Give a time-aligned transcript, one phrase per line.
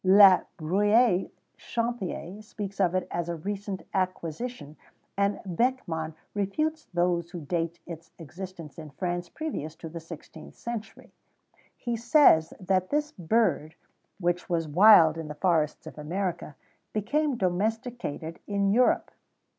[0.03, 4.75] La Bruyère Champier speaks of it as a recent acquisition,
[5.15, 11.11] and Beckmann refutes those who date its existence in France previous to the 16th century.
[11.77, 13.75] He says that this bird,
[14.19, 16.55] which was wild in the forests of America,
[16.93, 19.11] became domesticated in Europe.